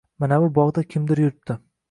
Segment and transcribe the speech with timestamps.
[0.23, 1.61] —Manavi bog‘da kimdir yuribdi.